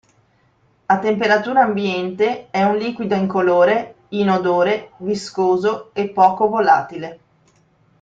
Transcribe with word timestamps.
A 0.87 0.97
temperatura 0.97 1.61
ambiente 1.61 2.49
è 2.49 2.63
un 2.63 2.75
liquido 2.75 3.13
incolore, 3.13 3.97
inodore, 4.09 4.93
viscoso 4.97 5.91
e 5.93 6.09
poco 6.09 6.49
volatile. 6.49 7.19